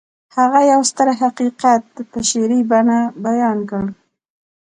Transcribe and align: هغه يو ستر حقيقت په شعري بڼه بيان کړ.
هغه 0.37 0.59
يو 0.71 0.81
ستر 0.89 1.07
حقيقت 1.21 1.83
په 2.11 2.19
شعري 2.29 2.61
بڼه 2.71 2.99
بيان 3.25 3.57
کړ. 3.69 3.83